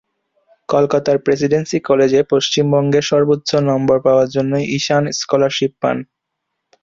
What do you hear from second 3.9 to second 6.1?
পাওয়ার জন্য ঈশান স্কলারশিপ পান।